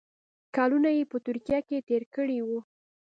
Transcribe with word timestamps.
کلونه 0.55 0.89
یې 0.97 1.03
په 1.11 1.17
ترکیه 1.25 1.59
کې 1.67 1.77
تېر 1.87 2.03
کړي 2.15 2.39
وو. 2.47 2.59